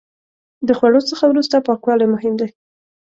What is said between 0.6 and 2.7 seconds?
د خوړو څخه وروسته پاکوالی مهم دی.